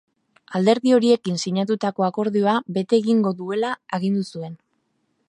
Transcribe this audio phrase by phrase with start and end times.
[0.59, 4.61] Alderdi horiekin sinatutako akordioa bete egingo duela agindu zuen.